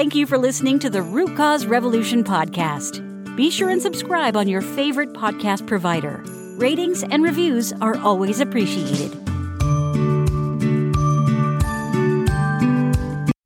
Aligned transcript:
thank 0.00 0.14
you 0.14 0.26
for 0.26 0.38
listening 0.38 0.78
to 0.78 0.88
the 0.88 1.02
Root 1.02 1.36
Cause 1.36 1.66
Revolution 1.66 2.24
podcast. 2.24 3.36
Be 3.36 3.50
sure 3.50 3.68
and 3.68 3.82
subscribe 3.82 4.34
on 4.34 4.48
your 4.48 4.62
favorite 4.62 5.12
podcast 5.12 5.66
provider. 5.66 6.22
Ratings 6.56 7.02
and 7.02 7.22
reviews 7.22 7.74
are 7.82 7.98
always 7.98 8.40
appreciated. 8.40 9.10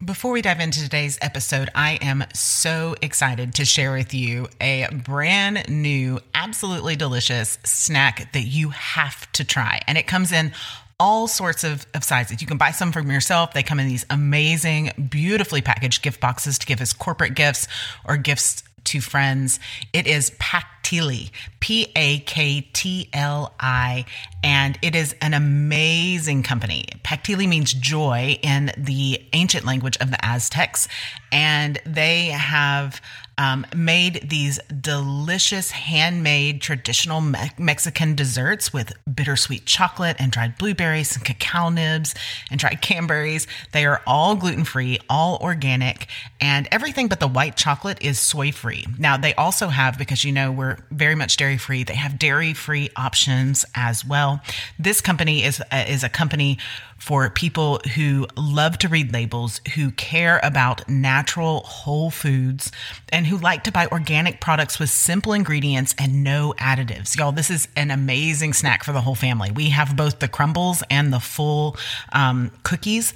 Before 0.05 0.31
we 0.31 0.43
dive 0.43 0.61
into 0.61 0.81
today's 0.81 1.19
episode, 1.21 1.71
I 1.75 1.99
am 2.01 2.25
so 2.33 2.95
excited 3.03 3.55
to 3.55 3.65
share 3.65 3.93
with 3.93 4.15
you 4.15 4.47
a 4.61 4.87
brand 5.05 5.69
new, 5.69 6.21
absolutely 6.35 6.95
delicious 6.95 7.59
snack 7.65 8.33
that 8.33 8.45
you 8.45 8.69
have 8.71 9.31
to 9.33 9.45
try. 9.45 9.81
And 9.89 9.99
it 9.99 10.07
comes 10.07 10.31
in 10.31 10.53
all 10.99 11.27
sorts 11.27 11.65
of, 11.65 11.87
of 11.95 12.05
sizes. 12.05 12.41
You 12.41 12.47
can 12.47 12.57
buy 12.57 12.71
some 12.71 12.93
from 12.93 13.11
yourself. 13.11 13.53
They 13.53 13.63
come 13.63 13.81
in 13.81 13.89
these 13.89 14.07
amazing, 14.11 15.09
beautifully 15.11 15.63
packaged 15.63 16.03
gift 16.03 16.21
boxes 16.21 16.59
to 16.59 16.67
give 16.67 16.81
as 16.81 16.93
corporate 16.93 17.35
gifts 17.35 17.67
or 18.05 18.17
gifts 18.17 18.63
to 18.85 19.01
friends. 19.01 19.59
It 19.93 20.07
is 20.07 20.31
Paktli, 20.33 21.31
P 21.61 21.91
A 21.97 22.19
K 22.19 22.61
T 22.73 23.09
L 23.15 23.55
I, 23.59 24.05
and 24.43 24.79
it 24.83 24.95
is 24.95 25.15
an 25.23 25.33
amazing 25.33 26.43
company. 26.43 26.85
Paktli 27.03 27.49
means 27.49 27.73
joy 27.73 28.39
in 28.43 28.73
the 28.77 29.23
ancient 29.33 29.65
language 29.65 29.97
of 30.03 30.11
the 30.11 30.23
Aztecs, 30.23 30.87
and 31.33 31.81
they 31.87 32.27
have 32.27 33.01
um, 33.39 33.67
made 33.75 34.29
these 34.31 34.59
delicious 34.81 35.71
handmade 35.71 36.61
traditional 36.61 37.21
me- 37.21 37.51
Mexican 37.59 38.15
desserts 38.15 38.73
with 38.73 38.93
bittersweet 39.13 39.67
chocolate 39.67 40.17
and 40.19 40.33
dried 40.33 40.59
blueberries 40.59 41.17
and 41.17 41.25
cacao 41.25 41.69
nibs 41.69 42.15
and 42.51 42.61
dried 42.61 42.81
cranberries. 42.87 43.47
They 43.73 43.87
are 43.87 44.03
all 44.07 44.37
gluten 44.37 44.65
free, 44.65 44.99
all 45.09 45.39
organic, 45.43 46.07
and 46.41 46.69
everything 46.71 47.09
but 47.09 47.21
the 47.21 47.29
white 47.29 47.57
chocolate 47.57 47.99
is 48.03 48.19
soy 48.19 48.53
free. 48.53 48.87
Now, 48.99 49.17
they 49.17 49.35
also 49.35 49.69
have, 49.69 49.99
because 49.99 50.25
you 50.25 50.33
know 50.33 50.53
we're 50.53 50.79
very 50.91 51.15
much 51.15 51.37
dairy 51.37 51.57
free, 51.57 51.85
they 51.85 51.95
have 51.95 52.19
dairy 52.19 52.55
free 52.55 52.91
options 52.97 53.65
as 53.75 54.05
well. 54.05 54.41
This 54.79 55.01
company 55.01 55.45
is, 55.45 55.61
uh, 55.61 55.85
is 55.89 56.05
a 56.05 56.09
company 56.09 56.59
for 57.05 57.29
people 57.29 57.83
who 57.97 58.27
love 58.35 58.79
to 58.79 58.89
read 58.89 59.13
labels, 59.13 59.61
who 59.75 59.91
care 59.91 60.41
about 60.43 60.89
natural 60.89 61.61
whole 61.61 62.11
foods, 62.11 62.73
and 63.11 63.27
who 63.27 63.37
like 63.37 63.63
to 63.63 63.71
buy 63.71 63.87
organic 63.93 64.41
products 64.41 64.79
with 64.79 64.89
simple 64.89 65.35
ingredients 65.35 65.95
and 65.99 66.25
no 66.25 66.55
additives. 66.57 67.15
Y'all, 67.15 67.31
this 67.31 67.51
is 67.51 67.69
an 67.77 67.91
amazing 67.91 68.55
snack 68.55 68.83
for 68.83 68.93
the 68.93 69.03
whole 69.03 69.15
family. 69.15 69.51
We 69.51 69.69
have 69.69 69.95
both 69.99 70.21
the 70.21 70.29
crumbles 70.29 70.83
and 70.89 71.13
the 71.13 71.21
full 71.21 71.77
um, 72.13 72.51
cookies. 72.63 73.13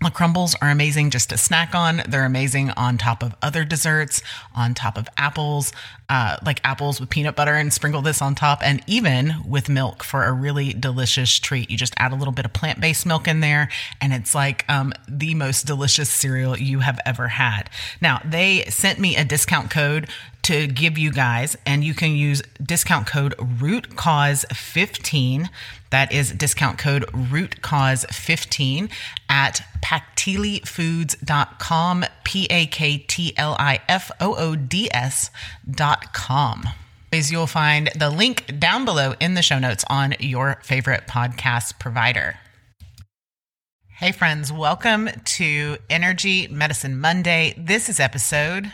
The 0.00 0.10
crumbles 0.10 0.56
are 0.60 0.68
amazing 0.68 1.10
just 1.10 1.30
to 1.30 1.38
snack 1.38 1.76
on. 1.76 2.02
They're 2.08 2.26
amazing 2.26 2.70
on 2.70 2.98
top 2.98 3.22
of 3.22 3.36
other 3.40 3.64
desserts, 3.64 4.20
on 4.52 4.74
top 4.74 4.98
of 4.98 5.08
apples, 5.16 5.72
uh, 6.08 6.36
like 6.44 6.60
apples 6.64 7.00
with 7.00 7.10
peanut 7.10 7.36
butter 7.36 7.54
and 7.54 7.72
sprinkle 7.72 8.02
this 8.02 8.22
on 8.22 8.34
top, 8.34 8.60
and 8.62 8.82
even 8.86 9.34
with 9.46 9.68
milk 9.68 10.04
for 10.04 10.24
a 10.24 10.32
really 10.32 10.72
delicious 10.72 11.38
treat. 11.38 11.70
You 11.70 11.76
just 11.76 11.94
add 11.96 12.12
a 12.12 12.14
little 12.14 12.32
bit 12.32 12.44
of 12.44 12.52
plant 12.52 12.80
based 12.80 13.06
milk 13.06 13.28
in 13.28 13.40
there, 13.40 13.68
and 14.00 14.12
it's 14.12 14.34
like 14.34 14.64
um, 14.68 14.92
the 15.08 15.34
most 15.34 15.66
delicious 15.66 16.08
cereal 16.08 16.56
you 16.56 16.80
have 16.80 17.00
ever 17.04 17.28
had. 17.28 17.68
Now, 18.00 18.20
they 18.24 18.64
sent 18.66 18.98
me 18.98 19.16
a 19.16 19.24
discount 19.24 19.70
code 19.70 20.08
to 20.42 20.68
give 20.68 20.96
you 20.96 21.10
guys, 21.10 21.56
and 21.66 21.82
you 21.82 21.92
can 21.92 22.12
use 22.12 22.40
discount 22.62 23.08
code 23.08 23.34
root 23.60 23.96
cause 23.96 24.44
15 24.52 25.50
that 25.90 26.12
is 26.12 26.32
discount 26.32 26.78
code 26.78 27.04
root 27.12 27.60
cause 27.62 28.04
15 28.10 28.88
at 29.28 29.62
paktlifoods.com, 29.82 32.04
P 32.24 32.46
A 32.50 32.66
K 32.66 32.98
T 32.98 33.32
L 33.36 33.54
I 33.58 33.80
F 33.88 34.10
O 34.20 34.34
O 34.34 34.56
D 34.56 34.90
S.com. 36.02 36.64
You'll 37.12 37.46
find 37.46 37.88
the 37.96 38.10
link 38.10 38.58
down 38.58 38.84
below 38.84 39.14
in 39.20 39.32
the 39.32 39.40
show 39.40 39.58
notes 39.58 39.84
on 39.88 40.14
your 40.20 40.60
favorite 40.62 41.06
podcast 41.06 41.78
provider. 41.78 42.38
Hey, 43.86 44.12
friends, 44.12 44.52
welcome 44.52 45.08
to 45.24 45.78
Energy 45.88 46.46
Medicine 46.48 47.00
Monday. 47.00 47.54
This 47.56 47.88
is 47.88 48.00
episode 48.00 48.70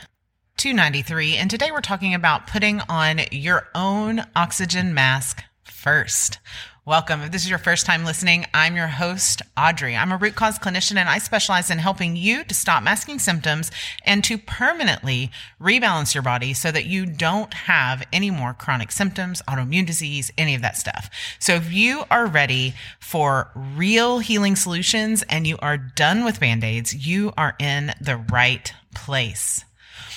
293, 0.56 1.36
and 1.36 1.48
today 1.48 1.70
we're 1.70 1.80
talking 1.82 2.14
about 2.14 2.48
putting 2.48 2.80
on 2.88 3.20
your 3.30 3.68
own 3.76 4.24
oxygen 4.34 4.92
mask 4.92 5.44
first. 5.62 6.40
Welcome. 6.84 7.20
If 7.20 7.30
this 7.30 7.44
is 7.44 7.48
your 7.48 7.60
first 7.60 7.86
time 7.86 8.04
listening, 8.04 8.44
I'm 8.52 8.74
your 8.74 8.88
host, 8.88 9.40
Audrey. 9.56 9.94
I'm 9.94 10.10
a 10.10 10.16
root 10.16 10.34
cause 10.34 10.58
clinician 10.58 10.96
and 10.96 11.08
I 11.08 11.18
specialize 11.18 11.70
in 11.70 11.78
helping 11.78 12.16
you 12.16 12.42
to 12.42 12.54
stop 12.54 12.82
masking 12.82 13.20
symptoms 13.20 13.70
and 14.04 14.24
to 14.24 14.36
permanently 14.36 15.30
rebalance 15.60 16.12
your 16.12 16.24
body 16.24 16.52
so 16.52 16.72
that 16.72 16.86
you 16.86 17.06
don't 17.06 17.54
have 17.54 18.02
any 18.12 18.32
more 18.32 18.52
chronic 18.52 18.90
symptoms, 18.90 19.40
autoimmune 19.46 19.86
disease, 19.86 20.32
any 20.36 20.56
of 20.56 20.62
that 20.62 20.76
stuff. 20.76 21.08
So 21.38 21.54
if 21.54 21.72
you 21.72 22.02
are 22.10 22.26
ready 22.26 22.74
for 22.98 23.52
real 23.54 24.18
healing 24.18 24.56
solutions 24.56 25.22
and 25.28 25.46
you 25.46 25.58
are 25.58 25.76
done 25.76 26.24
with 26.24 26.40
band-aids, 26.40 27.06
you 27.06 27.32
are 27.38 27.54
in 27.60 27.92
the 28.00 28.16
right 28.16 28.74
place. 28.92 29.64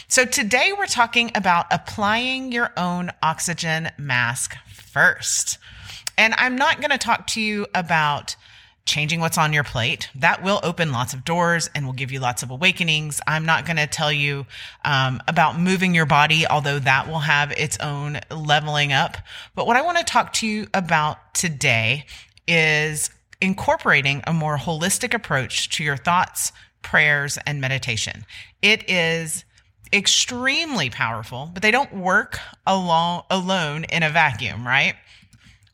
So 0.07 0.25
today 0.25 0.71
we're 0.75 0.87
talking 0.87 1.29
about 1.35 1.67
applying 1.69 2.51
your 2.51 2.71
own 2.75 3.11
oxygen 3.21 3.91
mask 3.99 4.55
first. 4.67 5.59
And 6.17 6.33
I'm 6.37 6.55
not 6.55 6.79
going 6.79 6.91
to 6.91 6.97
talk 6.97 7.27
to 7.27 7.41
you 7.41 7.67
about 7.73 8.35
changing 8.85 9.19
what's 9.19 9.37
on 9.37 9.51
your 9.51 9.63
plate. 9.63 10.09
That 10.15 10.43
will 10.43 10.59
open 10.63 10.91
lots 10.91 11.13
of 11.13 11.25
doors 11.25 11.69
and 11.73 11.85
will 11.85 11.93
give 11.93 12.11
you 12.11 12.19
lots 12.19 12.43
of 12.43 12.51
awakenings. 12.51 13.19
I'm 13.25 13.45
not 13.45 13.65
going 13.65 13.77
to 13.77 13.87
tell 13.87 14.11
you 14.11 14.45
um, 14.83 15.21
about 15.27 15.59
moving 15.59 15.95
your 15.95 16.05
body, 16.05 16.45
although 16.47 16.79
that 16.79 17.07
will 17.07 17.19
have 17.19 17.51
its 17.51 17.79
own 17.79 18.19
leveling 18.29 18.93
up. 18.93 19.17
But 19.55 19.65
what 19.65 19.75
I 19.75 19.81
want 19.81 19.97
to 19.97 20.03
talk 20.03 20.33
to 20.33 20.47
you 20.47 20.67
about 20.73 21.33
today 21.33 22.05
is 22.47 23.09
incorporating 23.41 24.23
a 24.27 24.33
more 24.33 24.57
holistic 24.57 25.13
approach 25.13 25.69
to 25.69 25.83
your 25.83 25.97
thoughts, 25.97 26.51
prayers, 26.83 27.39
and 27.45 27.59
meditation. 27.59 28.23
It 28.61 28.87
is 28.87 29.45
extremely 29.91 30.89
powerful, 30.89 31.49
but 31.53 31.63
they 31.63 31.71
don't 31.71 31.93
work 31.93 32.39
alone, 32.67 33.23
alone 33.29 33.85
in 33.85 34.03
a 34.03 34.09
vacuum, 34.09 34.65
right? 34.65 34.95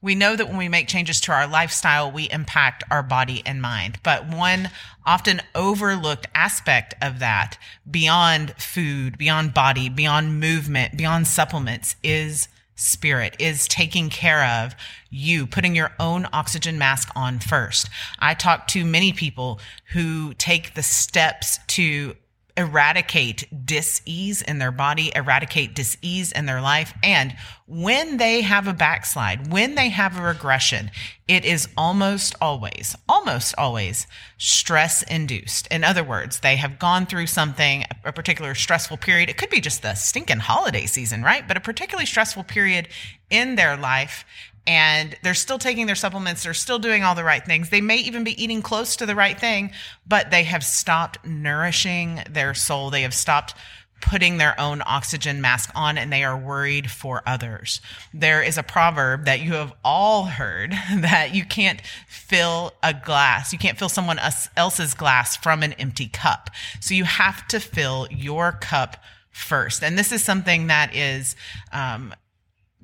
We 0.01 0.15
know 0.15 0.35
that 0.35 0.47
when 0.47 0.57
we 0.57 0.69
make 0.69 0.87
changes 0.87 1.21
to 1.21 1.31
our 1.31 1.47
lifestyle, 1.47 2.11
we 2.11 2.29
impact 2.31 2.83
our 2.89 3.03
body 3.03 3.43
and 3.45 3.61
mind. 3.61 3.99
But 4.03 4.27
one 4.27 4.69
often 5.05 5.41
overlooked 5.53 6.27
aspect 6.33 6.95
of 7.01 7.19
that 7.19 7.57
beyond 7.89 8.55
food, 8.57 9.17
beyond 9.17 9.53
body, 9.53 9.89
beyond 9.89 10.39
movement, 10.39 10.97
beyond 10.97 11.27
supplements 11.27 11.95
is 12.03 12.47
spirit, 12.75 13.35
is 13.37 13.67
taking 13.67 14.09
care 14.09 14.43
of 14.43 14.75
you, 15.09 15.45
putting 15.45 15.75
your 15.75 15.91
own 15.99 16.27
oxygen 16.33 16.79
mask 16.79 17.09
on 17.15 17.39
first. 17.39 17.89
I 18.17 18.33
talk 18.33 18.67
to 18.69 18.83
many 18.83 19.13
people 19.13 19.59
who 19.93 20.33
take 20.33 20.73
the 20.73 20.81
steps 20.81 21.59
to 21.67 22.15
eradicate 22.57 23.65
dis-ease 23.65 24.41
in 24.41 24.59
their 24.59 24.71
body, 24.71 25.11
eradicate 25.15 25.75
dis-ease 25.75 26.31
in 26.31 26.45
their 26.45 26.61
life. 26.61 26.93
And 27.03 27.35
when 27.67 28.17
they 28.17 28.41
have 28.41 28.67
a 28.67 28.73
backslide, 28.73 29.51
when 29.51 29.75
they 29.75 29.89
have 29.89 30.17
a 30.17 30.21
regression, 30.21 30.91
it 31.27 31.45
is 31.45 31.69
almost 31.77 32.35
always, 32.41 32.95
almost 33.07 33.55
always 33.57 34.07
stress 34.37 35.03
induced. 35.03 35.67
In 35.67 35.83
other 35.83 36.03
words, 36.03 36.41
they 36.41 36.57
have 36.57 36.79
gone 36.79 37.05
through 37.05 37.27
something, 37.27 37.85
a 38.03 38.11
particular 38.11 38.53
stressful 38.55 38.97
period. 38.97 39.29
It 39.29 39.37
could 39.37 39.49
be 39.49 39.61
just 39.61 39.81
the 39.81 39.93
stinking 39.93 40.39
holiday 40.39 40.85
season, 40.85 41.23
right? 41.23 41.47
But 41.47 41.57
a 41.57 41.61
particularly 41.61 42.05
stressful 42.05 42.43
period 42.43 42.89
in 43.29 43.55
their 43.55 43.77
life 43.77 44.25
and 44.67 45.17
they're 45.23 45.33
still 45.33 45.57
taking 45.57 45.87
their 45.87 45.95
supplements, 45.95 46.43
they're 46.43 46.53
still 46.53 46.79
doing 46.79 47.03
all 47.03 47.15
the 47.15 47.23
right 47.23 47.43
things. 47.43 47.69
They 47.69 47.81
may 47.81 47.97
even 47.97 48.23
be 48.23 48.41
eating 48.41 48.61
close 48.61 48.95
to 48.97 49.05
the 49.05 49.15
right 49.15 49.39
thing, 49.39 49.71
but 50.07 50.31
they 50.31 50.43
have 50.43 50.63
stopped 50.63 51.25
nourishing 51.25 52.21
their 52.29 52.53
soul. 52.53 52.89
They 52.89 53.01
have 53.01 53.13
stopped 53.13 53.55
putting 54.01 54.37
their 54.37 54.59
own 54.59 54.81
oxygen 54.85 55.41
mask 55.41 55.71
on 55.75 55.97
and 55.97 56.11
they 56.11 56.23
are 56.23 56.37
worried 56.37 56.89
for 56.89 57.21
others. 57.25 57.81
There 58.13 58.41
is 58.41 58.57
a 58.57 58.63
proverb 58.63 59.25
that 59.25 59.41
you 59.41 59.53
have 59.53 59.73
all 59.83 60.25
heard 60.25 60.71
that 60.97 61.33
you 61.33 61.45
can't 61.45 61.81
fill 62.07 62.73
a 62.83 62.93
glass. 62.93 63.53
You 63.53 63.59
can't 63.59 63.77
fill 63.77 63.89
someone 63.89 64.19
else's 64.57 64.93
glass 64.93 65.37
from 65.37 65.63
an 65.63 65.73
empty 65.73 66.07
cup. 66.07 66.49
So 66.79 66.93
you 66.93 67.05
have 67.05 67.47
to 67.49 67.59
fill 67.59 68.07
your 68.09 68.51
cup 68.51 68.97
first. 69.29 69.83
And 69.83 69.97
this 69.97 70.11
is 70.11 70.23
something 70.23 70.67
that 70.67 70.95
is 70.95 71.35
um, 71.71 72.13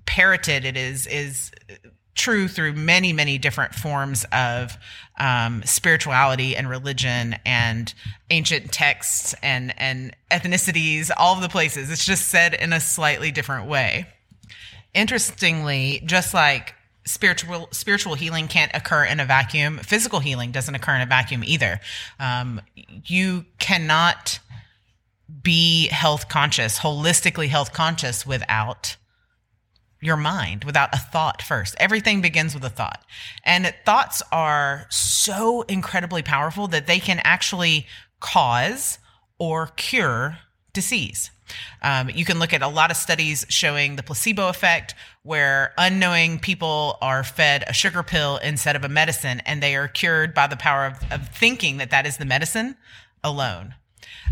parroted 0.07 0.65
it 0.65 0.75
is 0.75 1.05
is 1.05 1.51
true 2.15 2.47
through 2.47 2.73
many 2.73 3.13
many 3.13 3.37
different 3.37 3.75
forms 3.75 4.25
of 4.31 4.75
um, 5.19 5.61
spirituality 5.63 6.55
and 6.55 6.67
religion 6.67 7.35
and 7.45 7.93
ancient 8.31 8.71
texts 8.71 9.35
and 9.43 9.73
and 9.79 10.15
ethnicities 10.31 11.11
all 11.15 11.35
of 11.35 11.41
the 11.41 11.49
places. 11.49 11.91
It's 11.91 12.05
just 12.05 12.27
said 12.27 12.55
in 12.55 12.73
a 12.73 12.79
slightly 12.79 13.29
different 13.29 13.67
way. 13.67 14.07
Interestingly 14.95 16.01
just 16.05 16.33
like 16.33 16.73
spiritual 17.05 17.69
spiritual 17.71 18.15
healing 18.15 18.47
can't 18.47 18.71
occur 18.73 19.05
in 19.05 19.19
a 19.19 19.25
vacuum 19.25 19.77
physical 19.77 20.19
healing 20.19 20.51
doesn't 20.51 20.73
occur 20.73 20.95
in 20.95 21.01
a 21.01 21.05
vacuum 21.05 21.43
either. 21.45 21.79
Um, 22.19 22.61
you 23.05 23.45
cannot 23.59 24.39
be 25.43 25.87
health 25.87 26.29
conscious, 26.29 26.79
holistically 26.79 27.47
health 27.47 27.73
conscious 27.73 28.25
without 28.25 28.95
your 30.07 30.17
mind, 30.17 30.63
without 30.63 30.93
a 30.93 30.97
thought 30.97 31.43
first. 31.43 31.75
Everything 31.79 32.21
begins 32.21 32.55
with 32.55 32.63
a 32.63 32.69
thought. 32.69 33.03
And 33.43 33.71
thoughts 33.85 34.23
are 34.31 34.87
so 34.89 35.61
incredibly 35.63 36.23
powerful 36.23 36.67
that 36.69 36.87
they 36.87 36.99
can 36.99 37.21
actually 37.23 37.85
cause 38.19 38.97
or 39.37 39.67
cure 39.75 40.39
disease. 40.73 41.29
Um, 41.81 42.09
you 42.09 42.25
can 42.25 42.39
look 42.39 42.53
at 42.53 42.61
a 42.61 42.67
lot 42.67 42.91
of 42.91 42.97
studies 42.97 43.45
showing 43.49 43.95
the 43.95 44.03
placebo 44.03 44.49
effect, 44.49 44.95
where 45.23 45.73
unknowing 45.77 46.39
people 46.39 46.97
are 47.01 47.23
fed 47.23 47.63
a 47.67 47.73
sugar 47.73 48.03
pill 48.03 48.37
instead 48.37 48.75
of 48.75 48.83
a 48.83 48.89
medicine, 48.89 49.41
and 49.45 49.61
they 49.61 49.75
are 49.75 49.87
cured 49.87 50.33
by 50.33 50.47
the 50.47 50.57
power 50.57 50.85
of, 50.85 51.11
of 51.11 51.29
thinking 51.29 51.77
that 51.77 51.91
that 51.91 52.05
is 52.05 52.17
the 52.17 52.25
medicine 52.25 52.75
alone. 53.23 53.75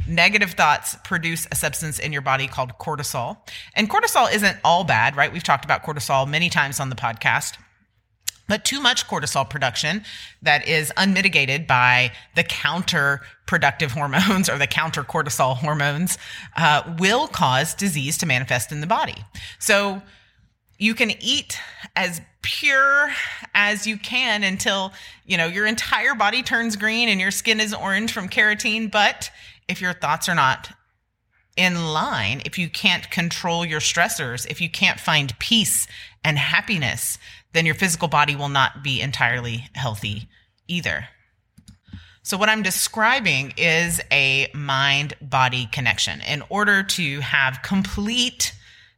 Negative 0.08 0.52
thoughts 0.52 0.96
produce 1.04 1.48
a 1.52 1.56
substance 1.56 2.00
in 2.00 2.14
your 2.14 2.22
body 2.22 2.48
called 2.48 2.74
cortisol. 2.80 3.38
And 3.76 3.90
cortisol 3.90 4.34
isn't 4.34 4.58
all 4.64 4.84
bad, 4.84 5.16
right? 5.16 5.32
We've 5.32 5.44
talked 5.44 5.66
about 5.66 5.84
cortisol 5.84 6.28
many 6.28 6.50
times 6.50 6.80
on 6.80 6.90
the 6.90 6.96
podcast. 6.96 7.58
But 8.48 8.64
too 8.64 8.80
much 8.80 9.08
cortisol 9.08 9.50
production 9.50 10.04
that 10.44 10.68
is 10.68 10.94
unmitigated 10.98 11.66
by 11.66 12.12
the 12.36 12.44
counterproductive 12.44 13.92
hormones 13.92 14.50
or 14.52 14.58
the 14.58 14.68
counter 14.68 15.04
cortisol 15.04 15.58
hormones 15.58 16.18
uh, 16.56 16.84
will 17.00 17.28
cause 17.28 17.74
disease 17.74 18.18
to 18.20 18.26
manifest 18.26 18.72
in 18.72 18.82
the 18.82 18.88
body. 18.88 19.26
So 19.58 20.04
you 20.78 20.94
can 20.94 21.12
eat 21.22 21.58
as 21.96 22.22
pure 22.42 23.10
as 23.54 23.88
you 23.88 23.98
can 23.98 24.44
until 24.44 24.94
you 25.26 25.38
know 25.38 25.48
your 25.48 25.66
entire 25.66 26.14
body 26.14 26.44
turns 26.44 26.76
green 26.76 27.10
and 27.10 27.20
your 27.20 27.32
skin 27.32 27.60
is 27.60 27.74
orange 27.74 28.14
from 28.14 28.30
carotene 28.30 28.92
but 28.92 29.32
if 29.68 29.82
your 29.82 29.94
thoughts 29.94 30.30
are 30.30 30.36
not 30.36 30.70
in 31.58 31.94
line, 31.94 32.42
if 32.46 32.58
you 32.58 32.70
can't 32.70 33.10
control 33.10 33.66
your 33.66 33.80
stressors, 33.80 34.46
if 34.50 34.60
you 34.60 34.70
can't 34.70 35.00
find 35.00 35.38
peace 35.40 35.88
and 36.24 36.38
happiness, 36.38 37.18
then 37.54 37.66
your 37.66 37.76
physical 37.76 38.08
body 38.08 38.36
will 38.36 38.50
not 38.50 38.84
be 38.84 39.02
entirely 39.02 39.70
healthy 39.74 40.28
either. 40.68 41.08
So, 42.24 42.38
what 42.38 42.50
I'm 42.50 42.64
describing 42.64 43.54
is 43.56 44.02
a 44.12 44.50
mind 44.54 45.14
body 45.22 45.70
connection. 45.72 46.22
In 46.22 46.42
order 46.50 46.82
to 46.82 47.20
have 47.20 47.62
complete 47.62 48.54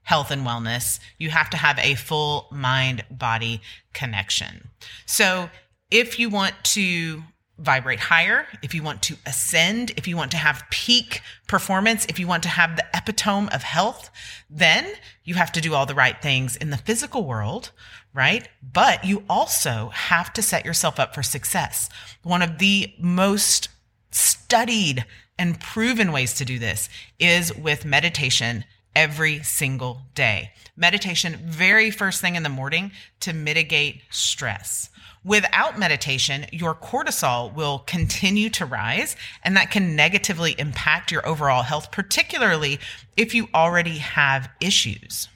health 0.07 0.31
and 0.31 0.47
wellness, 0.47 0.99
you 1.17 1.29
have 1.29 1.49
to 1.49 1.57
have 1.57 1.77
a 1.79 1.93
full 1.95 2.47
mind 2.49 3.03
body 3.11 3.61
connection. 3.91 4.69
So, 5.05 5.49
if 5.91 6.17
you 6.17 6.29
want 6.29 6.53
to 6.63 7.23
vibrate 7.59 7.99
higher, 7.99 8.47
if 8.63 8.73
you 8.73 8.81
want 8.83 9.01
to 9.01 9.17
ascend, 9.25 9.91
if 9.97 10.07
you 10.07 10.15
want 10.15 10.31
to 10.31 10.37
have 10.37 10.63
peak 10.69 11.21
performance, 11.47 12.05
if 12.07 12.19
you 12.19 12.25
want 12.25 12.43
to 12.43 12.49
have 12.49 12.77
the 12.77 12.85
epitome 12.93 13.49
of 13.51 13.63
health, 13.63 14.09
then 14.49 14.85
you 15.25 15.35
have 15.35 15.51
to 15.51 15.59
do 15.59 15.73
all 15.73 15.85
the 15.85 15.93
right 15.93 16.21
things 16.21 16.55
in 16.55 16.69
the 16.69 16.77
physical 16.77 17.25
world, 17.25 17.71
right? 18.13 18.47
But 18.63 19.03
you 19.03 19.23
also 19.29 19.89
have 19.89 20.31
to 20.33 20.41
set 20.41 20.63
yourself 20.63 21.01
up 21.01 21.15
for 21.15 21.23
success. 21.23 21.89
One 22.23 22.41
of 22.41 22.59
the 22.59 22.93
most 22.97 23.67
studied 24.11 25.05
and 25.37 25.59
proven 25.59 26.13
ways 26.13 26.33
to 26.35 26.45
do 26.45 26.59
this 26.59 26.87
is 27.19 27.53
with 27.53 27.83
meditation 27.83 28.63
every 28.97 29.43
single 29.43 30.01
day. 30.15 30.51
Meditation, 30.75 31.39
very 31.45 31.91
first 31.91 32.19
thing 32.19 32.35
in 32.35 32.41
the 32.41 32.49
morning 32.49 32.91
to 33.19 33.31
mitigate 33.31 34.01
stress. 34.09 34.89
Without 35.23 35.77
meditation, 35.77 36.47
your 36.51 36.73
cortisol 36.73 37.53
will 37.53 37.83
continue 37.85 38.49
to 38.49 38.65
rise, 38.65 39.15
and 39.43 39.55
that 39.55 39.69
can 39.69 39.95
negatively 39.95 40.55
impact 40.57 41.11
your 41.11 41.23
overall 41.27 41.61
health, 41.61 41.91
particularly 41.91 42.79
if 43.15 43.35
you 43.35 43.47
already 43.53 43.99
have 43.99 44.49
issues. 44.59 45.29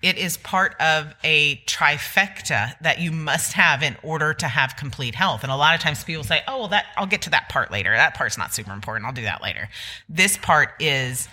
It 0.00 0.16
is 0.16 0.38
part 0.38 0.74
of 0.80 1.14
a 1.22 1.56
trifecta 1.66 2.78
that 2.80 2.98
you 2.98 3.12
must 3.12 3.52
have 3.52 3.82
in 3.82 3.98
order 4.02 4.32
to 4.32 4.48
have 4.48 4.74
complete 4.76 5.14
health. 5.14 5.42
And 5.42 5.52
a 5.52 5.56
lot 5.56 5.74
of 5.74 5.82
times 5.82 6.02
people 6.02 6.24
say, 6.24 6.40
oh, 6.48 6.60
well, 6.60 6.68
that 6.68 6.86
I'll 6.96 7.04
get 7.04 7.20
to 7.22 7.30
that 7.30 7.50
part 7.50 7.70
later. 7.70 7.90
That 7.90 8.14
part's 8.14 8.38
not 8.38 8.54
super 8.54 8.72
important. 8.72 9.04
I'll 9.06 9.12
do 9.12 9.22
that 9.22 9.42
later. 9.42 9.68
This 10.08 10.38
part 10.38 10.70
is 10.80 11.28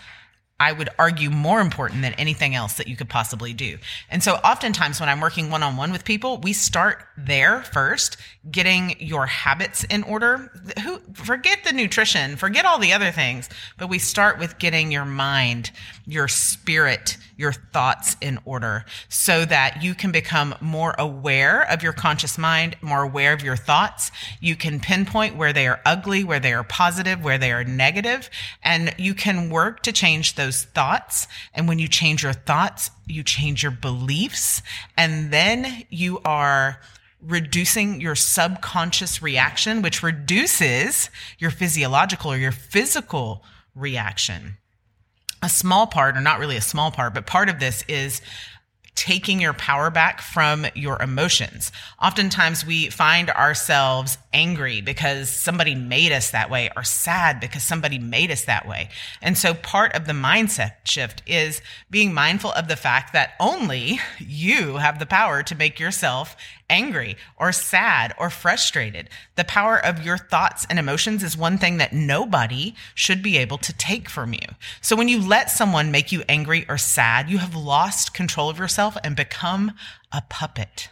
I 0.59 0.71
would 0.71 0.89
argue 0.97 1.29
more 1.29 1.61
important 1.61 2.01
than 2.01 2.13
anything 2.13 2.55
else 2.55 2.73
that 2.73 2.87
you 2.87 2.95
could 2.95 3.09
possibly 3.09 3.53
do. 3.53 3.77
And 4.09 4.23
so 4.23 4.33
oftentimes 4.35 4.99
when 4.99 5.07
I'm 5.07 5.21
working 5.21 5.51
one 5.51 5.61
on 5.61 5.77
one 5.77 5.91
with 5.91 6.03
people, 6.03 6.39
we 6.39 6.53
start 6.53 7.05
there 7.15 7.61
first, 7.61 8.17
getting 8.49 8.95
your 8.99 9.27
habits 9.27 9.83
in 9.83 10.01
order. 10.03 10.51
Who 10.83 10.99
forget 11.13 11.63
the 11.63 11.73
nutrition, 11.73 12.37
forget 12.37 12.65
all 12.65 12.79
the 12.79 12.93
other 12.93 13.11
things, 13.11 13.49
but 13.77 13.87
we 13.89 13.99
start 13.99 14.39
with 14.39 14.57
getting 14.57 14.91
your 14.91 15.05
mind, 15.05 15.71
your 16.07 16.27
spirit, 16.27 17.17
your 17.37 17.53
thoughts 17.53 18.17
in 18.19 18.39
order 18.43 18.83
so 19.07 19.45
that 19.45 19.83
you 19.83 19.93
can 19.93 20.11
become 20.11 20.55
more 20.59 20.95
aware 20.97 21.61
of 21.61 21.83
your 21.83 21.93
conscious 21.93 22.37
mind, 22.37 22.75
more 22.81 23.03
aware 23.03 23.31
of 23.31 23.43
your 23.43 23.55
thoughts. 23.55 24.11
You 24.41 24.55
can 24.55 24.79
pinpoint 24.79 25.37
where 25.37 25.53
they 25.53 25.67
are 25.67 25.79
ugly, 25.85 26.23
where 26.23 26.39
they 26.39 26.51
are 26.51 26.63
positive, 26.63 27.23
where 27.23 27.37
they 27.37 27.51
are 27.51 27.63
negative, 27.63 28.29
and 28.63 28.93
you 28.97 29.13
can 29.13 29.49
work 29.49 29.83
to 29.83 29.91
change 29.91 30.35
those 30.35 30.63
thoughts. 30.63 31.27
And 31.53 31.67
when 31.67 31.79
you 31.79 31.87
change 31.87 32.23
your 32.23 32.33
thoughts, 32.33 32.89
you 33.05 33.23
change 33.23 33.63
your 33.63 33.71
beliefs, 33.71 34.61
and 34.97 35.31
then 35.31 35.83
you 35.89 36.19
are 36.25 36.81
reducing 37.21 38.01
your 38.01 38.15
subconscious 38.15 39.21
reaction, 39.21 39.81
which 39.81 40.03
reduces 40.03 41.09
your 41.39 41.51
physiological 41.51 42.31
or 42.31 42.37
your 42.37 42.51
physical 42.51 43.43
reaction 43.75 44.57
a 45.41 45.49
small 45.49 45.87
part, 45.87 46.17
or 46.17 46.21
not 46.21 46.39
really 46.39 46.57
a 46.57 46.61
small 46.61 46.91
part, 46.91 47.13
but 47.13 47.25
part 47.25 47.49
of 47.49 47.59
this 47.59 47.83
is 47.87 48.21
taking 48.97 49.39
your 49.39 49.53
power 49.53 49.91
back 49.91 50.21
from 50.21 50.65
your 50.73 50.99
emotions. 50.99 51.71
Oftentimes 52.01 52.65
we 52.65 52.89
find 52.89 53.29
ourselves 53.29 54.17
angry 54.33 54.81
because 54.81 55.29
somebody 55.29 55.75
made 55.75 56.11
us 56.11 56.31
that 56.31 56.49
way 56.49 56.71
or 56.75 56.83
sad 56.83 57.39
because 57.39 57.61
somebody 57.61 57.99
made 57.99 58.31
us 58.31 58.45
that 58.45 58.67
way. 58.67 58.89
And 59.21 59.37
so 59.37 59.53
part 59.53 59.93
of 59.93 60.07
the 60.07 60.13
mindset 60.13 60.71
shift 60.83 61.21
is 61.27 61.61
being 61.91 62.11
mindful 62.11 62.51
of 62.53 62.67
the 62.67 62.75
fact 62.75 63.13
that 63.13 63.33
only 63.39 63.99
you 64.17 64.77
have 64.77 64.97
the 64.97 65.05
power 65.05 65.43
to 65.43 65.55
make 65.55 65.79
yourself 65.79 66.35
angry 66.69 67.17
or 67.37 67.51
sad 67.51 68.13
or 68.17 68.29
frustrated. 68.29 69.09
The 69.35 69.43
power 69.43 69.77
of 69.83 70.05
your 70.05 70.17
thoughts 70.17 70.65
and 70.69 70.79
emotions 70.79 71.23
is 71.23 71.37
one 71.37 71.57
thing 71.57 71.77
that 71.77 71.93
nobody 71.93 72.75
should 72.93 73.23
be 73.23 73.37
able 73.37 73.57
to 73.59 73.73
take 73.73 74.09
from 74.09 74.33
you. 74.33 74.47
So 74.81 74.95
when 74.95 75.07
you 75.07 75.25
let 75.25 75.49
someone 75.49 75.91
make 75.91 76.11
you 76.11 76.23
angry 76.27 76.65
or 76.67 76.77
sad, 76.77 77.29
you 77.29 77.37
have 77.37 77.55
lost 77.55 78.13
control 78.13 78.49
of 78.49 78.59
yourself 78.59 78.97
and 79.03 79.15
become 79.15 79.73
a 80.11 80.21
puppet. 80.29 80.89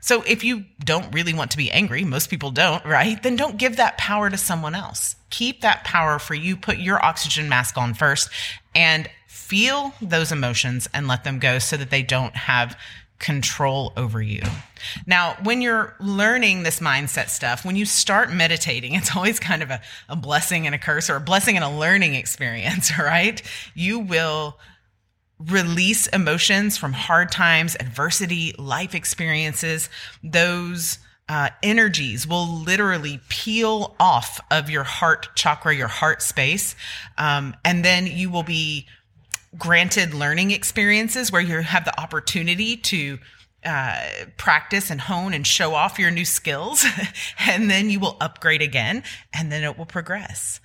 So 0.00 0.22
if 0.22 0.44
you 0.44 0.64
don't 0.84 1.12
really 1.12 1.34
want 1.34 1.50
to 1.52 1.56
be 1.56 1.70
angry, 1.70 2.04
most 2.04 2.30
people 2.30 2.50
don't, 2.50 2.84
right? 2.84 3.20
Then 3.22 3.36
don't 3.36 3.56
give 3.56 3.76
that 3.76 3.98
power 3.98 4.30
to 4.30 4.36
someone 4.36 4.74
else. 4.74 5.16
Keep 5.30 5.62
that 5.62 5.84
power 5.84 6.18
for 6.18 6.34
you. 6.34 6.56
Put 6.56 6.78
your 6.78 7.04
oxygen 7.04 7.48
mask 7.48 7.76
on 7.76 7.94
first 7.94 8.30
and 8.74 9.10
feel 9.26 9.94
those 10.00 10.30
emotions 10.30 10.88
and 10.92 11.08
let 11.08 11.24
them 11.24 11.38
go 11.38 11.58
so 11.58 11.76
that 11.76 11.90
they 11.90 12.02
don't 12.02 12.36
have 12.36 12.78
control 13.18 13.92
over 13.96 14.22
you. 14.22 14.42
Now, 15.06 15.36
when 15.42 15.60
you're 15.60 15.94
learning 16.00 16.62
this 16.62 16.80
mindset 16.80 17.28
stuff, 17.28 17.64
when 17.64 17.76
you 17.76 17.84
start 17.84 18.32
meditating, 18.32 18.94
it's 18.94 19.14
always 19.14 19.40
kind 19.40 19.62
of 19.62 19.70
a, 19.70 19.80
a 20.08 20.16
blessing 20.16 20.66
and 20.66 20.74
a 20.74 20.78
curse 20.78 21.10
or 21.10 21.16
a 21.16 21.20
blessing 21.20 21.56
and 21.56 21.64
a 21.64 21.70
learning 21.70 22.14
experience, 22.14 22.96
right? 22.98 23.42
You 23.74 23.98
will 23.98 24.58
release 25.38 26.08
emotions 26.08 26.76
from 26.76 26.92
hard 26.92 27.30
times, 27.30 27.76
adversity, 27.78 28.54
life 28.58 28.94
experiences. 28.94 29.88
Those 30.24 30.98
uh, 31.28 31.50
energies 31.62 32.26
will 32.26 32.46
literally 32.46 33.20
peel 33.28 33.94
off 34.00 34.40
of 34.50 34.70
your 34.70 34.82
heart 34.82 35.28
chakra, 35.34 35.74
your 35.74 35.88
heart 35.88 36.22
space. 36.22 36.74
Um, 37.18 37.54
and 37.64 37.84
then 37.84 38.06
you 38.06 38.30
will 38.30 38.42
be 38.42 38.86
granted 39.56 40.14
learning 40.14 40.50
experiences 40.50 41.32
where 41.32 41.40
you 41.40 41.60
have 41.60 41.84
the 41.84 42.00
opportunity 42.00 42.76
to 42.76 43.18
uh, 43.64 44.00
practice 44.36 44.90
and 44.90 45.00
hone 45.00 45.34
and 45.34 45.46
show 45.46 45.74
off 45.74 45.98
your 45.98 46.10
new 46.10 46.24
skills, 46.24 46.84
and 47.40 47.70
then 47.70 47.90
you 47.90 48.00
will 48.00 48.16
upgrade 48.20 48.62
again, 48.62 49.02
and 49.32 49.50
then 49.50 49.64
it 49.64 49.76
will 49.76 49.86
progress. 49.86 50.60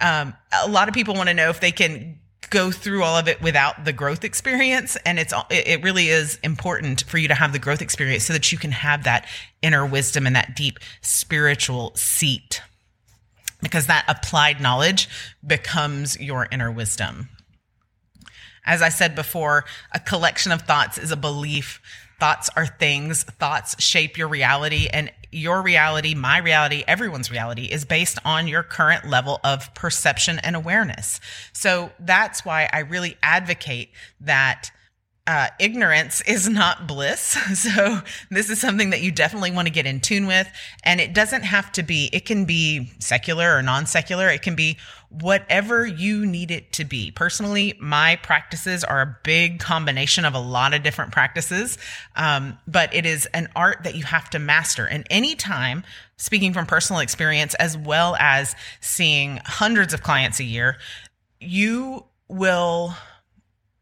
Um, 0.00 0.34
a 0.52 0.68
lot 0.68 0.88
of 0.88 0.94
people 0.94 1.14
want 1.14 1.28
to 1.28 1.34
know 1.34 1.48
if 1.48 1.60
they 1.60 1.72
can 1.72 2.18
go 2.50 2.70
through 2.70 3.02
all 3.02 3.16
of 3.16 3.26
it 3.26 3.40
without 3.40 3.84
the 3.84 3.92
growth 3.92 4.24
experience, 4.24 4.96
and 5.06 5.18
it's 5.18 5.32
it 5.50 5.82
really 5.82 6.08
is 6.08 6.38
important 6.42 7.04
for 7.04 7.18
you 7.18 7.28
to 7.28 7.34
have 7.34 7.52
the 7.52 7.58
growth 7.58 7.80
experience 7.80 8.24
so 8.24 8.32
that 8.32 8.52
you 8.52 8.58
can 8.58 8.72
have 8.72 9.04
that 9.04 9.26
inner 9.62 9.86
wisdom 9.86 10.26
and 10.26 10.36
that 10.36 10.54
deep 10.54 10.78
spiritual 11.00 11.92
seat, 11.94 12.60
because 13.62 13.86
that 13.86 14.04
applied 14.06 14.60
knowledge 14.60 15.08
becomes 15.46 16.20
your 16.20 16.46
inner 16.52 16.70
wisdom. 16.70 17.28
As 18.64 18.82
I 18.82 18.88
said 18.88 19.14
before, 19.14 19.64
a 19.92 20.00
collection 20.00 20.52
of 20.52 20.62
thoughts 20.62 20.98
is 20.98 21.10
a 21.10 21.16
belief. 21.16 21.80
Thoughts 22.20 22.48
are 22.56 22.66
things. 22.66 23.24
Thoughts 23.24 23.82
shape 23.82 24.16
your 24.16 24.28
reality. 24.28 24.88
And 24.92 25.10
your 25.30 25.62
reality, 25.62 26.14
my 26.14 26.38
reality, 26.38 26.84
everyone's 26.86 27.30
reality 27.30 27.64
is 27.64 27.84
based 27.84 28.18
on 28.24 28.46
your 28.46 28.62
current 28.62 29.08
level 29.08 29.40
of 29.42 29.74
perception 29.74 30.38
and 30.38 30.54
awareness. 30.54 31.20
So 31.52 31.90
that's 31.98 32.44
why 32.44 32.68
I 32.72 32.80
really 32.80 33.16
advocate 33.22 33.90
that 34.20 34.70
uh, 35.26 35.48
ignorance 35.58 36.20
is 36.26 36.48
not 36.48 36.86
bliss. 36.86 37.36
So 37.64 38.00
this 38.30 38.50
is 38.50 38.60
something 38.60 38.90
that 38.90 39.00
you 39.00 39.10
definitely 39.10 39.50
want 39.50 39.68
to 39.68 39.72
get 39.72 39.86
in 39.86 40.00
tune 40.00 40.26
with. 40.26 40.46
And 40.82 41.00
it 41.00 41.14
doesn't 41.14 41.42
have 41.42 41.72
to 41.72 41.82
be, 41.82 42.10
it 42.12 42.26
can 42.26 42.44
be 42.44 42.90
secular 42.98 43.56
or 43.56 43.62
non 43.62 43.86
secular. 43.86 44.28
It 44.28 44.42
can 44.42 44.54
be 44.54 44.76
whatever 45.08 45.86
you 45.86 46.26
need 46.26 46.50
it 46.50 46.72
to 46.72 46.84
be. 46.84 47.10
Personally, 47.10 47.74
my 47.80 48.16
practices 48.16 48.84
are 48.84 49.00
a 49.00 49.16
big 49.22 49.60
combination 49.60 50.24
of 50.24 50.34
a 50.34 50.38
lot 50.38 50.74
of 50.74 50.82
different 50.82 51.12
practices. 51.12 51.78
Um, 52.16 52.58
but 52.66 52.94
it 52.94 53.06
is 53.06 53.26
an 53.26 53.48
art 53.56 53.84
that 53.84 53.94
you 53.94 54.04
have 54.04 54.28
to 54.30 54.38
master. 54.38 54.86
And 54.86 55.06
anytime, 55.10 55.84
speaking 56.16 56.52
from 56.52 56.66
personal 56.66 57.00
experience, 57.00 57.54
as 57.54 57.78
well 57.78 58.16
as 58.18 58.54
seeing 58.80 59.40
hundreds 59.44 59.94
of 59.94 60.02
clients 60.02 60.40
a 60.40 60.44
year, 60.44 60.76
you 61.40 62.04
will 62.28 62.94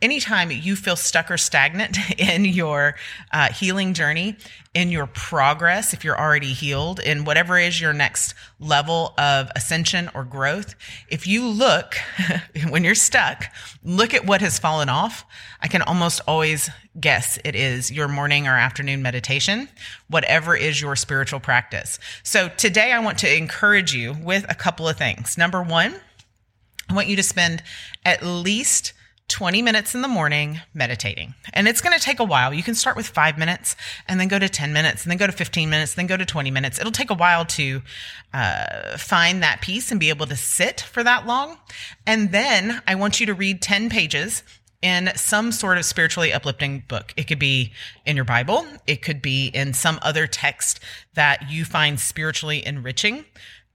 anytime 0.03 0.51
you 0.51 0.77
feel 0.77 0.97
stuck 0.97 1.31
or 1.31 1.39
stagnant 1.39 1.97
in 2.19 2.45
your 2.45 2.97
uh, 3.31 3.51
healing 3.53 3.95
journey, 3.95 4.37
in 4.75 4.91
your 4.91 5.07
progress, 5.07 5.93
if 5.93 6.03
you're 6.03 6.19
already 6.19 6.53
healed, 6.53 6.99
in 6.99 7.25
whatever 7.25 7.59
is 7.59 7.81
your 7.81 7.93
next 7.93 8.35
level 8.59 9.15
of 9.19 9.51
ascension 9.55 10.11
or 10.15 10.25
growth, 10.25 10.75
if 11.09 11.27
you 11.27 11.47
look, 11.47 11.95
when 12.69 12.83
you're 12.83 12.95
stuck, 12.95 13.45
look 13.85 14.13
at 14.13 14.27
what 14.27 14.41
has 14.41 14.59
fallen 14.59 14.89
off, 14.89 15.25
I 15.61 15.69
can 15.69 15.83
almost 15.83 16.21
always 16.27 16.69
guess 16.99 17.39
it 17.45 17.55
is 17.55 17.91
your 17.91 18.09
morning 18.09 18.49
or 18.49 18.57
afternoon 18.57 19.03
meditation, 19.03 19.69
whatever 20.09 20.57
is 20.57 20.81
your 20.81 20.97
spiritual 20.97 21.41
practice. 21.41 21.99
So 22.23 22.49
today 22.49 22.93
I 22.93 22.99
want 22.99 23.19
to 23.19 23.37
encourage 23.37 23.95
you 23.95 24.15
with 24.21 24.45
a 24.49 24.55
couple 24.55 24.89
of 24.89 24.97
things. 24.97 25.39
Number 25.39 25.63
one, 25.63 25.95
I 26.89 26.95
want 26.95 27.09
you 27.09 27.17
to 27.17 27.23
spend 27.23 27.63
at 28.05 28.23
least 28.23 28.93
20 29.33 29.63
minutes 29.63 29.95
in 29.95 30.03
the 30.03 30.09
morning 30.09 30.61
meditating. 30.75 31.35
And 31.55 31.67
it's 31.67 31.81
going 31.81 31.99
to 31.99 32.05
take 32.05 32.21
a 32.21 32.25
while. 32.25 32.53
You 32.53 32.63
can 32.63 32.75
start 32.75 32.99
with 32.99 33.09
five 33.09 33.39
minutes 33.39 33.75
and 34.07 34.21
then 34.21 34.29
go 34.29 34.39
to 34.39 34.47
10 34.47 34.75
minutes 34.75 35.03
and 35.03 35.11
then 35.11 35.17
go 35.17 35.27
to 35.27 35.33
15 35.33 35.71
minutes, 35.71 35.95
then 35.95 36.07
go 36.07 36.19
to 36.19 36.27
20 36.27 36.51
minutes. 36.51 36.79
It'll 36.79 36.93
take 36.93 37.11
a 37.11 37.15
while 37.15 37.47
to 37.47 37.81
uh, 38.35 38.99
find 38.99 39.43
that 39.43 39.63
peace 39.63 39.91
and 39.91 39.99
be 39.99 40.11
able 40.11 40.27
to 40.27 40.37
sit 40.37 40.83
for 40.83 41.03
that 41.03 41.27
long. 41.27 41.57
And 42.07 42.31
then 42.31 42.83
I 42.87 42.95
want 42.95 43.21
you 43.21 43.27
to 43.27 43.33
read 43.33 43.63
10 43.63 43.89
pages 43.89 44.43
in 44.83 45.11
some 45.17 45.51
sort 45.51 45.79
of 45.79 45.87
spiritually 45.87 46.31
uplifting 46.31 46.85
book. 46.87 47.15
It 47.17 47.25
could 47.25 47.39
be 47.39 47.73
in 48.05 48.17
your 48.17 48.27
Bible, 48.27 48.67
it 48.87 49.01
could 49.01 49.23
be 49.23 49.47
in 49.47 49.73
some 49.73 49.99
other 50.03 50.27
text 50.27 50.79
that 51.15 51.51
you 51.51 51.65
find 51.65 51.99
spiritually 51.99 52.67
enriching. 52.67 53.25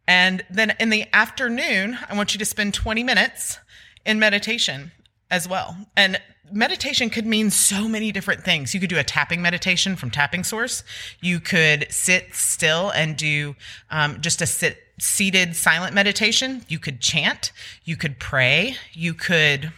And 0.08 0.46
then 0.52 0.76
in 0.80 0.92
the 0.92 1.08
afternoon, 1.14 1.98
I 2.08 2.16
want 2.16 2.36
you 2.36 2.38
to 2.38 2.46
spend 2.46 2.76
20 2.76 3.04
minutes 3.04 3.58
in 4.06 4.20
meditation 4.20 4.92
as 5.30 5.48
well. 5.48 5.76
And 5.96 6.20
meditation 6.52 7.10
could 7.10 7.26
mean 7.26 7.50
so 7.50 7.88
many 7.88 8.12
different 8.12 8.44
things. 8.44 8.74
You 8.74 8.80
could 8.80 8.90
do 8.90 9.00
a 9.00 9.04
tapping 9.04 9.42
meditation 9.42 9.96
from 9.96 10.12
Tapping 10.12 10.44
Source. 10.44 10.84
You 11.22 11.40
could 11.40 11.88
sit 11.90 12.36
still 12.36 12.90
and 12.92 13.18
do 13.18 13.56
um, 13.90 14.22
just 14.22 14.42
a 14.42 14.46
sit 14.46 14.84
seated 15.00 15.56
silent 15.56 15.94
meditation. 15.94 16.66
You 16.68 16.80
could 16.80 17.02
chant. 17.02 17.52
You 17.84 17.96
could 17.96 18.20
pray. 18.20 18.76
You 18.94 19.14
could, 19.14 19.72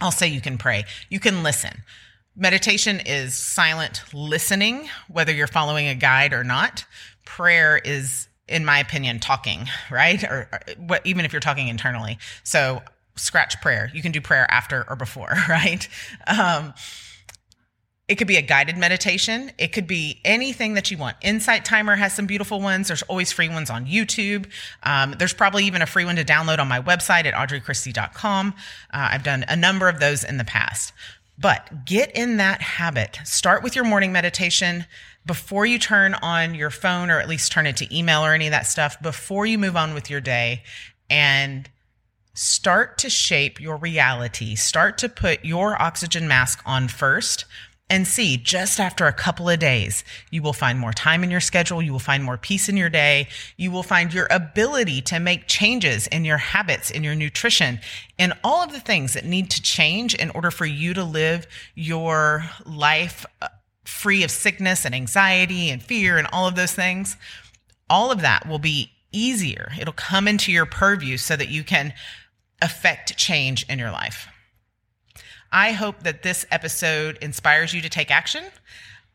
I'll 0.00 0.10
say 0.10 0.28
you 0.28 0.40
can 0.40 0.58
pray. 0.58 0.84
You 1.08 1.20
can 1.20 1.42
listen. 1.42 1.82
Meditation 2.36 3.00
is 3.00 3.34
silent 3.34 4.02
listening, 4.12 4.88
whether 5.08 5.32
you're 5.32 5.46
following 5.46 5.88
a 5.88 5.94
guide 5.94 6.32
or 6.32 6.44
not. 6.44 6.84
Prayer 7.24 7.80
is 7.84 8.28
in 8.50 8.64
my 8.64 8.80
opinion, 8.80 9.20
talking, 9.20 9.68
right? 9.90 10.22
Or, 10.24 10.48
or 10.52 10.60
what, 10.76 11.06
even 11.06 11.24
if 11.24 11.32
you're 11.32 11.40
talking 11.40 11.68
internally. 11.68 12.18
So 12.42 12.82
scratch 13.20 13.60
prayer. 13.60 13.90
You 13.94 14.02
can 14.02 14.12
do 14.12 14.20
prayer 14.20 14.50
after 14.50 14.84
or 14.88 14.96
before, 14.96 15.32
right? 15.48 15.86
Um, 16.26 16.74
it 18.10 18.18
could 18.18 18.26
be 18.26 18.36
a 18.36 18.42
guided 18.42 18.76
meditation. 18.76 19.52
It 19.56 19.68
could 19.68 19.86
be 19.86 20.20
anything 20.24 20.74
that 20.74 20.90
you 20.90 20.98
want. 20.98 21.16
Insight 21.22 21.64
Timer 21.64 21.94
has 21.94 22.12
some 22.12 22.26
beautiful 22.26 22.60
ones. 22.60 22.88
There's 22.88 23.02
always 23.02 23.30
free 23.30 23.48
ones 23.48 23.70
on 23.70 23.86
YouTube. 23.86 24.46
Um, 24.82 25.14
there's 25.16 25.32
probably 25.32 25.64
even 25.66 25.80
a 25.80 25.86
free 25.86 26.04
one 26.04 26.16
to 26.16 26.24
download 26.24 26.58
on 26.58 26.66
my 26.66 26.80
website 26.80 27.24
at 27.24 27.34
audreychristie.com. 27.34 28.54
Uh, 28.92 29.08
I've 29.12 29.22
done 29.22 29.44
a 29.46 29.54
number 29.54 29.88
of 29.88 30.00
those 30.00 30.24
in 30.24 30.38
the 30.38 30.44
past. 30.44 30.92
But 31.38 31.84
get 31.86 32.14
in 32.16 32.38
that 32.38 32.60
habit. 32.60 33.20
Start 33.24 33.62
with 33.62 33.76
your 33.76 33.84
morning 33.84 34.10
meditation 34.10 34.86
before 35.24 35.64
you 35.64 35.78
turn 35.78 36.14
on 36.14 36.56
your 36.56 36.70
phone 36.70 37.10
or 37.10 37.20
at 37.20 37.28
least 37.28 37.52
turn 37.52 37.66
it 37.66 37.76
to 37.76 37.96
email 37.96 38.24
or 38.24 38.34
any 38.34 38.48
of 38.48 38.50
that 38.50 38.66
stuff, 38.66 39.00
before 39.00 39.46
you 39.46 39.56
move 39.56 39.76
on 39.76 39.94
with 39.94 40.10
your 40.10 40.20
day. 40.20 40.64
And 41.08 41.70
start 42.34 42.98
to 42.98 43.10
shape 43.10 43.60
your 43.60 43.76
reality. 43.76 44.54
Start 44.54 44.98
to 44.98 45.08
put 45.08 45.44
your 45.44 45.80
oxygen 45.80 46.28
mask 46.28 46.62
on 46.64 46.88
first 46.88 47.44
and 47.90 48.06
see 48.06 48.36
just 48.36 48.78
after 48.78 49.06
a 49.06 49.12
couple 49.12 49.48
of 49.48 49.58
days, 49.58 50.04
you 50.30 50.40
will 50.40 50.52
find 50.52 50.78
more 50.78 50.92
time 50.92 51.24
in 51.24 51.30
your 51.30 51.40
schedule. 51.40 51.82
You 51.82 51.90
will 51.90 51.98
find 51.98 52.22
more 52.22 52.38
peace 52.38 52.68
in 52.68 52.76
your 52.76 52.88
day. 52.88 53.26
You 53.56 53.72
will 53.72 53.82
find 53.82 54.14
your 54.14 54.28
ability 54.30 55.02
to 55.02 55.18
make 55.18 55.48
changes 55.48 56.06
in 56.06 56.24
your 56.24 56.36
habits, 56.36 56.92
in 56.92 57.02
your 57.02 57.16
nutrition, 57.16 57.80
in 58.16 58.32
all 58.44 58.62
of 58.62 58.70
the 58.70 58.78
things 58.78 59.14
that 59.14 59.24
need 59.24 59.50
to 59.50 59.60
change 59.60 60.14
in 60.14 60.30
order 60.30 60.52
for 60.52 60.66
you 60.66 60.94
to 60.94 61.02
live 61.02 61.48
your 61.74 62.48
life 62.64 63.26
uh, 63.42 63.48
free 63.84 64.22
of 64.22 64.30
sickness 64.30 64.84
and 64.84 64.94
anxiety 64.94 65.68
and 65.68 65.82
fear 65.82 66.16
and 66.16 66.28
all 66.32 66.46
of 66.46 66.54
those 66.54 66.72
things. 66.72 67.16
All 67.90 68.12
of 68.12 68.20
that 68.20 68.46
will 68.46 68.60
be 68.60 68.92
easier. 69.12 69.72
It'll 69.80 69.92
come 69.92 70.28
into 70.28 70.52
your 70.52 70.66
purview 70.66 71.16
so 71.16 71.36
that 71.36 71.48
you 71.48 71.64
can 71.64 71.92
affect 72.62 73.16
change 73.16 73.64
in 73.68 73.78
your 73.78 73.90
life. 73.90 74.28
I 75.52 75.72
hope 75.72 76.02
that 76.04 76.22
this 76.22 76.46
episode 76.50 77.18
inspires 77.20 77.74
you 77.74 77.80
to 77.82 77.88
take 77.88 78.10
action. 78.10 78.44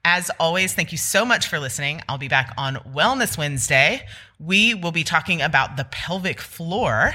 As 0.04 0.30
always, 0.40 0.74
thank 0.74 0.92
you 0.92 0.98
so 0.98 1.26
much 1.26 1.48
for 1.48 1.60
listening. 1.60 2.02
I'll 2.08 2.18
be 2.18 2.28
back 2.28 2.54
on 2.58 2.76
Wellness 2.94 3.38
Wednesday. 3.38 4.06
We 4.40 4.74
will 4.74 4.92
be 4.92 5.04
talking 5.04 5.42
about 5.42 5.78
the 5.78 5.86
pelvic 5.86 6.40
floor, 6.40 7.14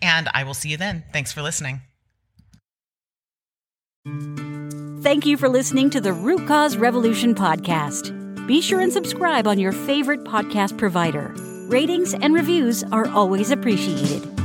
and 0.00 0.28
I 0.32 0.44
will 0.44 0.54
see 0.54 0.70
you 0.70 0.76
then. 0.76 1.04
Thanks 1.12 1.32
for 1.32 1.42
listening. 1.42 1.82
Thank 5.02 5.26
you 5.26 5.36
for 5.36 5.48
listening 5.48 5.90
to 5.90 6.00
the 6.00 6.12
Root 6.12 6.46
Cause 6.46 6.76
Revolution 6.76 7.34
podcast. 7.34 8.19
Be 8.50 8.60
sure 8.60 8.80
and 8.80 8.92
subscribe 8.92 9.46
on 9.46 9.60
your 9.60 9.70
favorite 9.70 10.24
podcast 10.24 10.76
provider. 10.76 11.32
Ratings 11.68 12.14
and 12.14 12.34
reviews 12.34 12.82
are 12.82 13.06
always 13.06 13.52
appreciated. 13.52 14.39